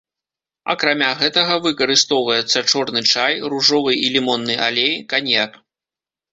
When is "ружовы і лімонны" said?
3.55-4.59